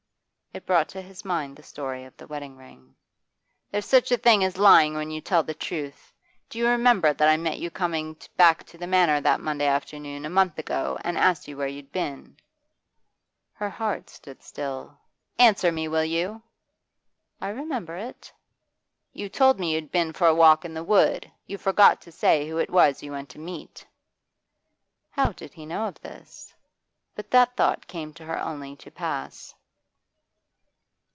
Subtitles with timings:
[0.53, 2.93] It brought to his mind the story of the wedding ring.
[3.71, 6.11] 'There's such a thing as lying when you tell the truth.
[6.49, 10.25] Do you remember that I met you coming back to the Manor that Monday afternoon,
[10.25, 12.35] a month ago, and asked you where you'd been?'
[13.53, 14.97] Her heart stood still.
[15.39, 16.41] 'Answer me, will you?'
[17.39, 18.33] 'I remember it.'
[19.13, 21.31] 'You told me you'd been for a walk in the wood.
[21.47, 23.87] You forgot to say who it was you went to meet.'
[25.11, 26.53] How did he know of this?
[27.15, 29.55] But that thought came to her only to pass.